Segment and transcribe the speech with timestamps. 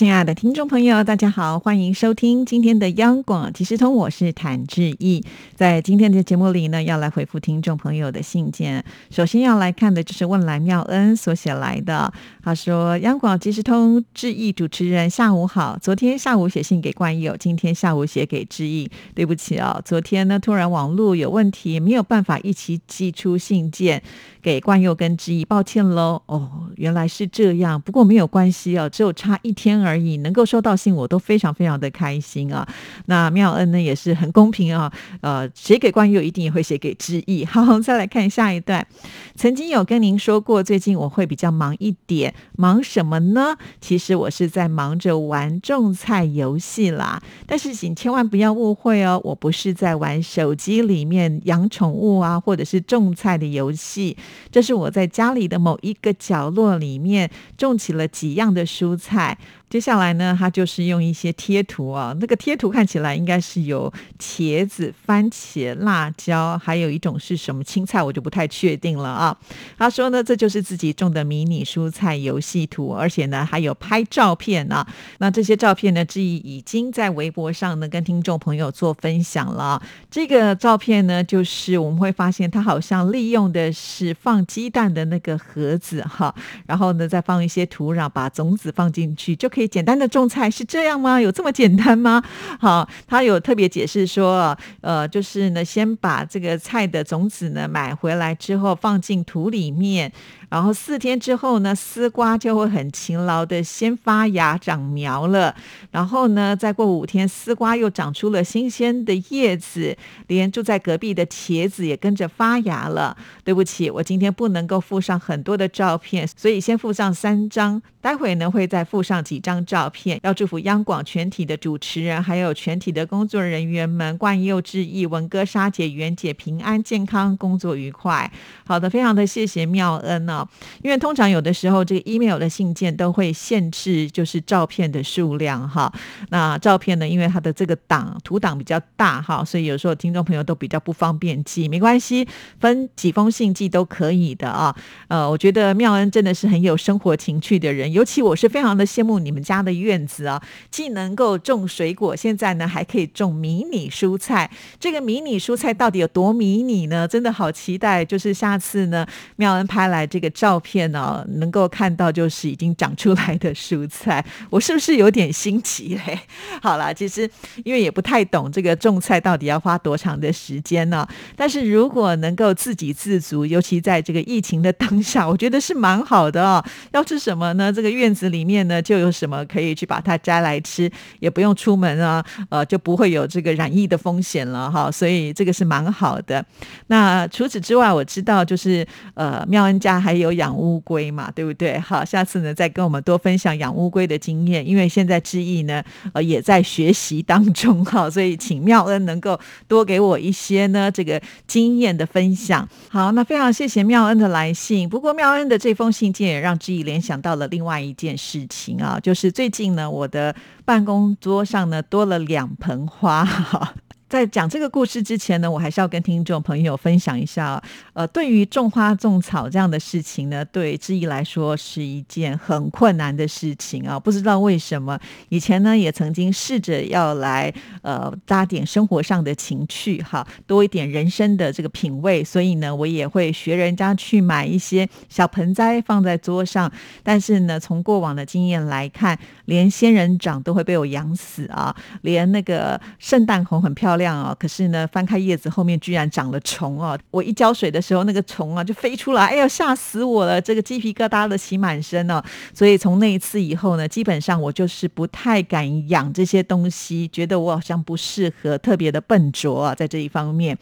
[0.00, 5.22] 亲爱的听众朋友，大家好，欢迎收听今天的央广即时通，我是谭志毅。
[5.54, 8.82] 在今天的节目里呢，要来回复听众朋友的信件。
[9.10, 12.10] 首先要来看的就是问来妙恩所写来的，
[12.42, 15.76] 他说：“央广即时通，志毅主持人，下午好。
[15.78, 18.90] 昨天下午写信给冠友，今天下午写给志毅。
[19.14, 24.02] 对不起哦，昨天呢突然网络有问题，没有办法一起寄出信件
[24.40, 26.22] 给冠佑跟志毅，抱歉喽。
[26.24, 32.66] 哦，原来是这样，不过没有关系哦，只有差一天而。”而已，能够收到信，我都非常非常的开心啊。
[33.06, 34.92] 那妙恩呢，也是很公平啊。
[35.20, 37.44] 呃，写给关佑，一定也会写给知意。
[37.50, 38.86] 好，再来看下一段。
[39.34, 43.56] 曾经有跟您说过，最近我会比较忙一点，忙什么呢？
[43.80, 47.20] 其实我是在忙着玩种菜游戏啦。
[47.46, 54.16] 但是请千万不要误会哦，我不是在玩手机里面养宠物啊，或者是种菜的游戏。
[54.52, 59.38] 这是我在家里的某一个角落里面种起了几样的蔬菜。
[59.70, 69.38] 接下来呢，他就是用一些贴图啊，那个贴图看起来应该是有茄子、番茄、辣椒，还有一种是什么青菜，我就不太确定了啊。
[69.78, 74.84] 他说呢，这就是自己种的迷你蔬菜游戏图，而且呢还有拍照片啊。
[75.18, 79.80] 那这些照片呢，志毅已经在微博上呢跟听众朋友做分享了。
[80.10, 86.34] 这个照片呢，就是我们会发现他好像利用的是放鸡蛋的那个盒子哈，
[86.66, 89.59] 然后呢再放一些土壤，把种子放进去就可以。
[89.60, 91.20] 可以简单的种菜是这样吗？
[91.20, 92.22] 有这么简单吗？
[92.58, 100.10] 好，他有特别解释说，呃，就是呢，先把这个菜的种子呢买回来之后放进土里面。
[100.50, 105.54] 然后四天之后呢，丝瓜就会很勤劳的先发芽长苗了。
[105.90, 109.96] 然后呢，再过五天，丝瓜又长出了新鲜的叶子，
[110.26, 113.16] 连住在隔壁的茄子也跟着发芽了。
[113.44, 117.80] 对不起，我今天不能够附上很多的照片，所以先附上三张。
[118.02, 120.18] 待会呢，会再附上几张照片。
[120.22, 128.32] 要祝福央广全体的主持人，还有全体的工作人员们，冠佑志毅、文哥、沙姐、袁姐平安健康，工作愉快。
[128.64, 130.39] 好的，非常的谢谢妙恩呢
[130.82, 135.92] 因为通常有的时候，这个 email 的信件都会限制就是照片的数量哈。
[136.30, 141.68] 那照片呢，因为它的这个档图档比较大哈，所以有时候听众朋友都比较不方便寄。
[141.68, 142.26] 没关系，
[142.58, 144.74] 分几封信寄都可以的啊。
[145.08, 154.50] 呃，我觉得妙恩真的是很有生活情趣的人，尤其我是非常的羡慕你们家的院子啊，既能够种水果，现在呢还可以种迷你蔬菜。
[154.78, 157.06] 这个迷你蔬菜到底有多迷你呢？
[157.06, 159.06] 真的好期待，就是下次呢
[159.36, 160.29] 妙恩拍来这个。
[160.30, 166.20] 照片呢，能够看到就是已经长出来的蔬菜， 我是不是有点新奇嘞？
[166.62, 167.28] 好了，其实
[167.64, 171.06] 因为也不太懂这个种菜到底要花多长的时间呢。
[171.34, 176.64] 但是如果能够自给自足，尤其在这个疫情的当下，我觉得是蛮好的哦。
[176.92, 177.72] 要吃什么呢？
[177.72, 184.90] 这个院子里面呢就有什么可以去把它摘来吃，也不用出门啊，呃，就不会有这个染疫的风险了哈。
[184.90, 186.44] 所以这个是蛮好的。
[186.86, 190.19] 那除此之外，我知道就是呃，妙恩家还。
[190.20, 191.78] 有养乌龟嘛，对不对？
[191.78, 195.82] 好，下次呢再跟我们多分享养乌龟的经验，因为现在志毅呢
[196.12, 202.68] 呃也在学习当中哈，所以请妙恩能够多给我一些呢这个经验的分享。
[202.88, 204.88] 好，那非常谢谢妙恩的来信。
[204.88, 213.74] 不过妙恩的这封信件也让志毅联想到了另外一件事情啊，就是最近呢我的办公桌上呢多了两盆花哈。
[214.10, 217.62] 在讲这个故事之前呢，我还是要跟听众朋友分享一下，
[217.92, 224.00] 呃，对于种花种草这样的事情呢，对志毅来说是一件很困难的事情啊。
[224.00, 236.68] 不知道为什么，以前呢也曾经试着要来呃搭点生活上的情趣哈，多一点人生的这个品味，所以呢，我也会学人家去买一些小盆栽放在桌上。
[237.04, 243.99] 但是呢，从过往的经验来看，连仙人掌都会被我养死啊，连那个圣诞红很漂亮。
[244.00, 246.98] 亮哦，可是呢，翻开叶子后面居然长了虫哦！
[247.12, 250.40] 我一浇水的时候，那个虫啊就飞出来，哎呀，吓死我了！
[250.40, 252.20] 这个鸡皮疙瘩的起满身哦。
[252.54, 260.56] 所以从那一次以后呢，基本上我就是不太敢养这些东西，觉得我好像不适合，特别的笨拙啊，在这一方面。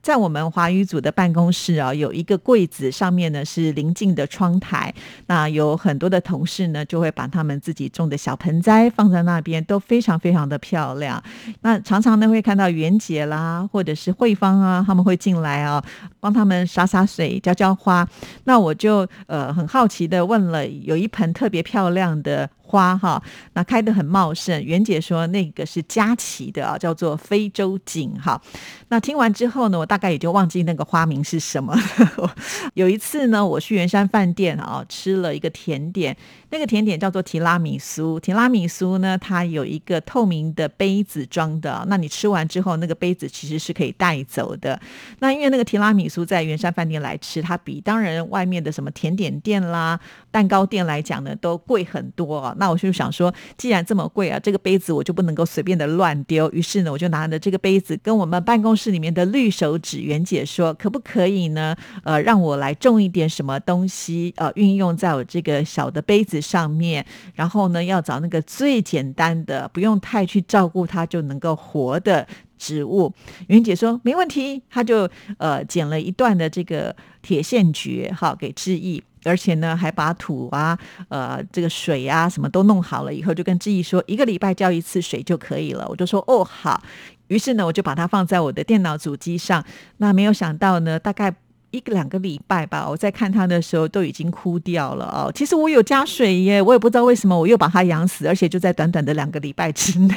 [0.00, 4.94] 在我们华语组的办公室啊，有一个柜子，上面呢是临近的窗台，
[5.26, 11.22] 那有很多的同事呢就会把他们自己种的小盆栽放在那边，都非常非常的漂亮。
[11.60, 12.68] 那常常呢会看到。
[12.78, 15.84] 元杰啦，或者是慧芳啊，他们会进来啊，
[16.20, 18.08] 帮他们洒洒水、浇浇花。
[18.44, 22.48] 那我就呃很好奇的问了，有一盆特别漂亮的。
[22.70, 23.22] 花哈，
[23.54, 24.62] 那开得很茂盛。
[24.62, 28.38] 袁姐说那个是佳琪的啊，叫做非洲锦哈。
[28.88, 31.74] 那听完之后呢，我大概也就忘记那个花名是什么。
[32.74, 36.14] 有一次呢，我去圆山饭店啊，吃了一个甜点，
[36.50, 38.20] 那个甜点叫做提拉米苏。
[38.20, 44.78] 提拉米苏呢，它有一个透明的杯子装的，那你吃完之后，那个杯子其实是可以带走的。
[45.20, 49.98] 那因为那个提拉米苏在圆山饭店来吃，它比当然外面的什么甜点店啦、
[50.30, 52.54] 蛋糕店来讲呢，都贵很多。
[52.58, 56.50] 那我就想说，既然这么贵啊，这个杯子我就不能够随便的乱丢。
[56.52, 61.76] 于是呢，我就拿着这个杯子跟我们办公室里面的绿手指袁姐说，可不可以呢？
[62.04, 67.04] 呃，让我来种一点什么东西，呃，运用在我这个小的杯子上面。
[67.34, 72.26] 然后呢，要找那个最简单的，不用太去照顾它就能够活的
[72.58, 73.12] 植物。
[73.46, 75.08] 云姐说没问题，她就
[75.38, 79.02] 呃剪了一段的这个铁线蕨，哈，给志毅。
[79.24, 80.78] 而且呢，还把土啊、
[81.08, 85.86] 呃，这个水啊，什么都弄好了以后，就跟志毅说，一个礼拜浇一次水就可以了。
[85.88, 86.82] 我就说，哦，好。
[87.26, 89.62] 于是呢，我就把它放在我的电脑主机上。
[89.96, 91.34] 那没有想到呢，大概。
[91.70, 95.30] 一个两个礼拜吧，我在看它的时候都已经枯掉了哦。
[95.34, 100.14] 其实我有加水耶，我也不知道为什么我又把它养死，而且就在短短的两个礼拜之内。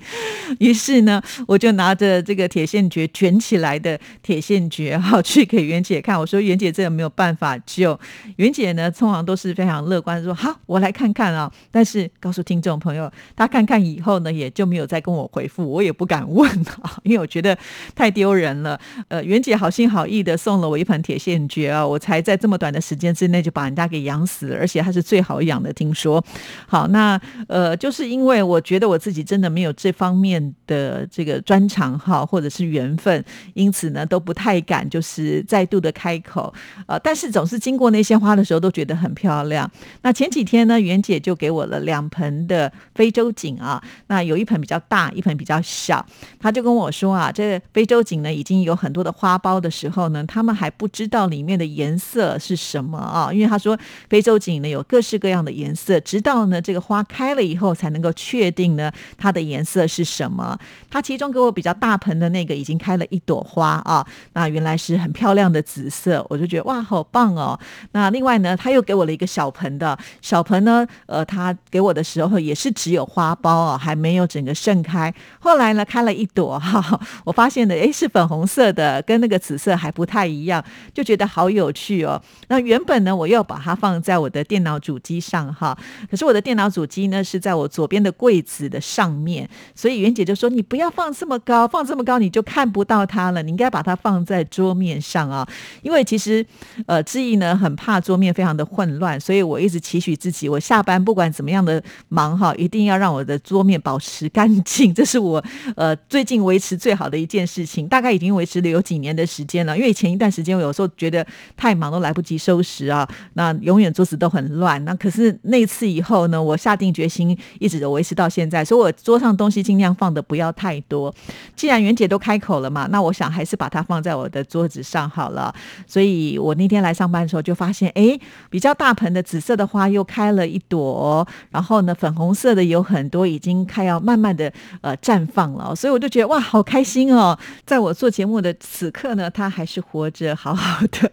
[0.60, 6.20] 于是呢，我就拿着这个铁线蕨卷起来的铁线蕨哈，去给袁姐看。
[6.20, 7.98] 我说袁姐，这个没有办法救。
[8.36, 11.50] 袁姐呢，通常都是非常乐观，说好，我来看看啊。
[11.70, 16.46] 但是告诉听众朋友，他看看以后呢，也就没有再跟我回复，我也不敢问
[16.82, 17.56] 啊，因为我觉得
[17.94, 18.78] 太丢人了。
[19.08, 20.84] 呃，袁姐好心好意的送了我一。
[20.90, 25.70] 盆铁线蕨啊，我才在这么短的时间之内就把人家给养死，而且它是最好养的。
[25.72, 26.22] 听说，
[26.66, 36.52] 好，那呃，就是因为我觉得我自己真的没有这方面的这个专长哈，或者是缘分，因此呢，都不太敢就是再度的开口
[36.86, 39.70] 呃，但是总是经过那些花的时候，都觉得很漂亮。
[40.02, 46.04] 那前几天呢，袁姐就给我了两盆的非洲锦啊，那有一盆比较大，一盆比较小。
[46.40, 50.68] 她就跟我说啊，这非洲锦呢，已经有很多的花苞的时候呢，他们还。
[50.80, 53.30] 不知道里面的颜色是什么啊？
[53.30, 53.78] 因为他说
[54.08, 60.58] 非洲锦呢有各式各样的颜色，直到呢这个花开了以后才能够确定呢它的颜色是什么。
[60.88, 67.60] 他其中给我比较大盆的那个已经开了一朵花啊，那原来是很漂亮的紫色，我就觉得哇好棒哦。
[67.92, 75.14] 那另外呢他又给我了一个小盆的小盆呢，呃他给我的时候也是只有花苞啊，还没有整个盛开。
[75.40, 80.64] 后来呢开了一朵哈，我发现的诶是粉红色的，跟那个紫色还不太一样。
[80.92, 82.20] 就觉得好有趣哦。
[82.48, 85.76] 那原本呢，我要把它放在我的电脑主机上哈。
[86.10, 93.42] 可是我的电脑主机呢是在我左边的柜子的上面，所以袁姐就说：“你不要放这么高，放这么高你就看不到它了。
[93.42, 95.48] 你应该把它放在桌面上啊。”
[95.82, 96.44] 因为其实
[96.86, 104.92] 呃，志毅呢很怕桌面非常的混乱，所以我一直期许自己，我下班不管怎么样的忙哈，一定要让我的桌面保持干净。
[104.92, 105.42] 这是我
[105.76, 109.76] 呃最近维持最好的一件事情，大概已经维持了有几年的时间了。
[109.76, 110.59] 因为前一段时间。
[110.60, 111.26] 有时候觉得
[111.56, 114.82] 太忙都来不及收拾啊，那永远桌子都很乱。
[114.84, 121.14] 那可是那次以后呢，我下定决心，一直维持到现在，所以我桌上东西尽量放的不要太多。
[121.54, 125.54] 既然袁姐都开口了嘛，那我想还是把它放在我的桌子上好了。
[125.86, 128.18] 所以我那天来上班的时候就发现，哎，
[128.48, 135.74] 比较大盆的紫色的花又开了一朵，然后呢，粉红色的有很多已经开要慢慢的呃绽放了。
[135.74, 137.38] 所以我就觉得哇，好开心哦！
[137.64, 140.34] 在我做节目的此刻呢，它还是活着。
[140.34, 141.10] 好好的。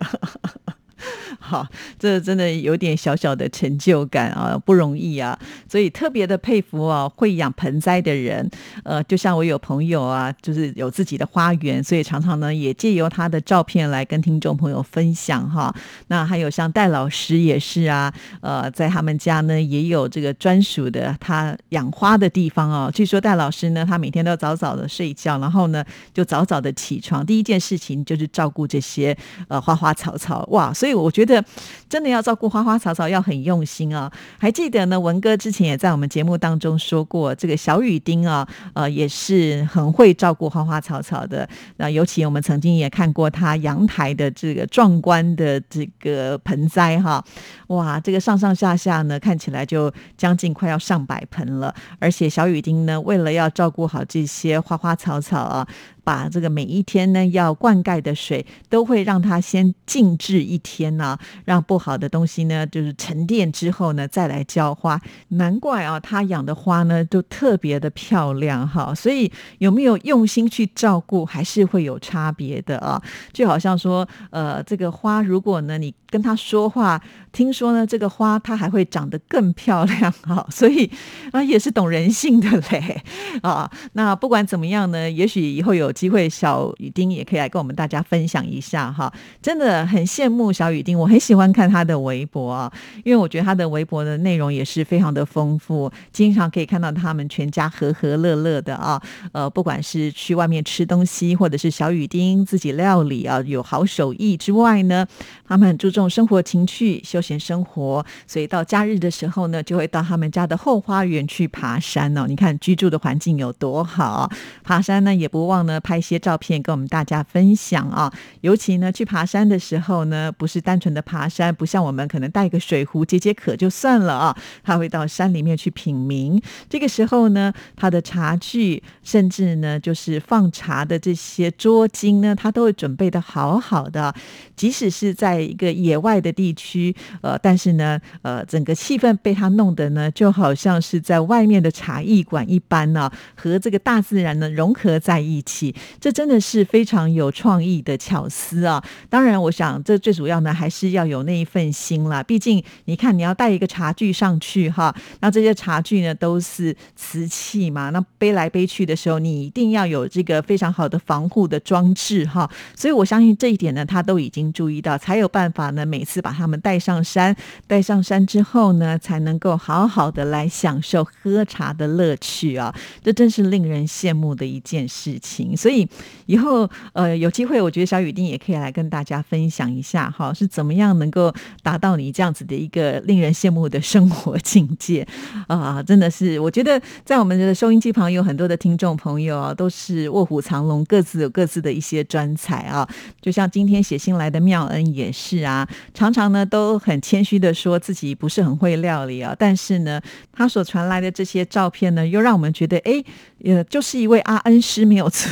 [1.40, 1.68] 好，
[2.00, 5.38] 这真的有点小小的成就感啊，不容易啊，
[5.70, 8.50] 所以特别的佩服啊，会养盆栽的人。
[8.84, 15.74] 呃，就像我有朋友啊，就是有自己的花园，所以常常呢也借由他的照片来跟听众朋友分享哈。
[16.08, 22.92] 那还有像戴老师也是啊，呃，在他们家呢也有这个专属的他养花的地方哦。
[22.94, 29.16] 据说戴老师呢，他每天都要早早的睡觉，然后呢就早早的起床，第一件事情就是照顾这些
[29.48, 31.28] 呃花花草草哇，所以所以我觉得。
[31.28, 31.44] 得
[31.90, 34.12] 真的要照顾花花草草，要很用心啊！
[34.38, 41.48] 还记得呢，文哥之前也在我们节目当中说过，这个小雨丁啊，呃，也是很会照顾花花草草的。
[41.78, 47.24] 那尤其我们曾经也看过他阳台的这个壮观的这个盆栽哈，
[47.68, 51.74] 哇，这个上上下下呢，看起来就将近快要上百盆了。
[52.00, 55.68] 而且小雨丁呢，为了要照顾好这些花花草草啊。
[56.08, 64.98] 把这个每一天呢要灌溉的水都会让它先静置一天呢，让不好的东西呢就是沉淀之后呢再来浇花。
[65.28, 68.96] 难怪啊，他养的花呢都特别的漂亮哈。
[68.96, 73.02] 所以有没有用心去照顾，还是会有差别的啊。
[73.34, 77.02] 就好像说，呃，这个花如果呢你跟他说话，
[77.34, 80.48] 听说呢这个花它还会长得更漂亮哈。
[80.50, 80.90] 所以
[81.34, 83.04] 啊也是懂人性的嘞
[83.42, 83.70] 啊。
[83.92, 89.12] 那不管怎么样呢，也许以后有机会，小雨丁也可以来跟我们大家分享一下哈。
[89.42, 92.72] 真的很羡慕小雨丁，我很喜欢看他的微博啊，
[93.04, 99.02] 因为我觉得他的微博的内容也是非常的丰富，经常可以看到他们全家和和乐乐的啊。
[99.32, 105.08] 呃，不管是去外面吃东西，或者是小雨丁自己料理啊，有好手艺之外呢，
[105.48, 112.26] 他们很注重生活情趣、休闲生活，所以到假日的时候呢，就会到他们家的后花园去爬山哦。
[112.28, 114.30] 你看居住的环境有多好，
[114.64, 118.12] 爬山呢也不忘呢拍一些照片跟我们大家分享啊。
[118.42, 126.42] 尤其呢去爬山的时候呢，不是单纯的爬山，不像我们可能带个水壶解解渴就算了啊，他会到山里面去品茗。
[126.70, 134.14] 这个时候呢，他的茶具，甚至呢就是放茶的这些桌巾呢，他都会准备的好好的。
[134.58, 143.10] 即使是在一个野外的地区，呃，但是呢，呃，整个气氛被他弄得呢，就好像是在外面的茶艺馆一般呢。
[143.36, 145.67] 和这个大自然呢融合在一起，
[146.00, 148.84] 这真的是非常有创意的巧思啊！
[149.10, 152.22] 当然，我想这最主要呢还是要有那一份心啦。
[152.22, 162.50] 毕竟，你看你要带一个茶具上去哈，那这些茶具呢都是瓷器嘛，那背来背去的时候，你一定要有这个非常好的防护的装置哈。
[162.76, 172.74] 所以我相信这一点呢，他都已经注意到，才有办法呢每次把他们带上山，带上山之后呢，才能够好好的来享受喝茶的乐趣啊！
[173.04, 175.88] 这真是令人羡慕的一件事情，所以
[176.28, 181.34] 以后呃有机会，我觉得小雨丁也可以来跟大家分享一下哈，是怎么样能够
[181.64, 185.06] 达到你这样子的一个令人羡慕的生活境界
[185.48, 185.82] 啊！
[185.82, 192.88] 真的是，我觉得在我们的收音机旁有很多的听众朋友啊，都是卧虎藏龙，各自有各自的一些专才啊。
[193.20, 200.00] 就像今天写信来的妙恩也是啊，常常呢都很谦虚的说自己不是很会料理啊，但是呢，
[200.32, 203.04] 他所传来的这些照片呢，又让我们觉得哎。
[203.44, 205.32] 呃，就是一位阿恩师没有错。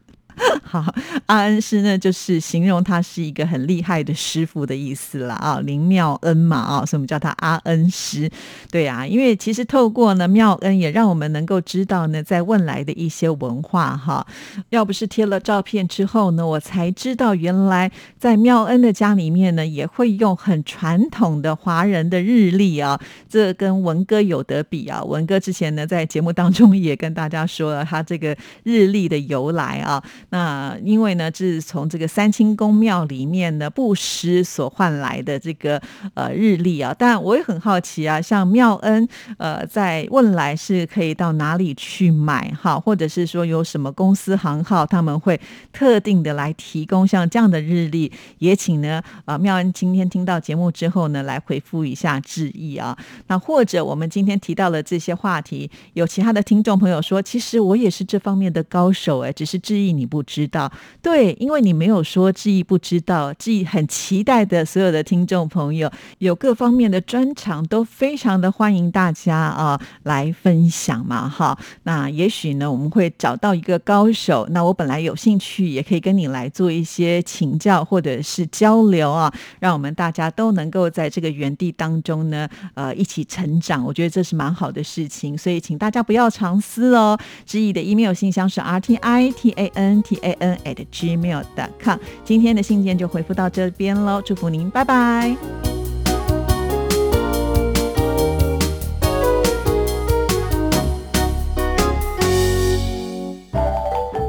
[0.63, 0.93] 好，
[1.25, 8.29] 阿恩师呢，就是形容他是一个很厉害的师傅的意思了啊，林妙恩嘛啊，所以我们叫他阿恩师。
[8.71, 14.25] 对啊，因为其实透过呢妙恩，也让我们能够知道呢，在汶来的一些文化哈。
[14.69, 22.99] 要不是贴了照片之后呢，我才知道原来在妙恩的家里面呢，也会用很传统的华人的日历啊。
[23.29, 25.03] 这跟文哥有得比啊。
[25.03, 30.01] 文哥之前呢，在节目当中也跟大家说了他这个日历的由来啊。
[30.31, 35.81] 那因为呢，这是从这个三清宫庙里面呢布施所换来的这个
[36.13, 39.05] 呃日历啊，但我也很好奇啊，像妙恩
[39.37, 45.37] 呃在问来是可以到哪里去买哈，或者是说有什么公司行号他们会
[45.73, 52.97] 特定的来提供像这样的日历，也请呢啊妙恩今天听到节目之后呢来回复一下致意啊。
[53.27, 60.20] 那或者我们今天提到了这些话题，有其他的听众朋友说，其实我也是这方面的高手哎，只是致意你不。
[60.21, 71.57] 不知道，对，因为你没有说志毅不知道，志毅很期待的，所有的听众朋友有各方面的专长，都非常的欢迎大家啊来分享嘛，哈。
[71.83, 74.47] 那也许呢，我们会找到一个高手。
[74.51, 83.83] 那我本来有兴趣，也可以跟你来做一些请教或者是交流啊，让我们大家都能够在这个园地当中呢，呃，一起成长。
[83.83, 87.17] 我觉得这是蛮好的事情，所以请大家不要藏私哦。
[87.43, 90.03] 志毅的 email 信箱是 r t i t a n。
[90.21, 95.35] A n at gmail dot com，今天的信件就回复到这边喽，祝福您，拜拜。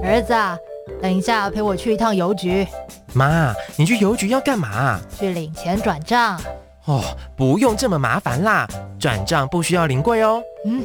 [0.05, 0.35] 儿子，
[1.01, 2.67] 等一下陪我去一趟邮局。
[3.15, 5.01] 妈，你去邮局要干嘛？
[5.19, 6.39] 去领钱转账。
[6.85, 7.01] 哦，
[7.37, 8.67] 不用这么麻烦啦，
[8.99, 10.43] 转账不需要临柜哦。
[10.67, 10.85] 嗯，